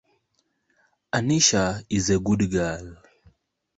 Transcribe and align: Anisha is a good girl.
Anisha 1.13 1.83
is 1.87 2.09
a 2.09 2.17
good 2.19 2.49
girl. 2.49 2.95